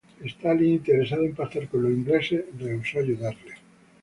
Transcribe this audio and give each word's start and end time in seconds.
Stalin, 0.27 0.71
interesado 0.73 1.25
en 1.25 1.35
pactar 1.35 1.67
con 1.67 1.83
los 1.83 1.91
ingleses, 1.91 2.45
rehusó 2.57 2.97
ayudarle. 2.97 3.53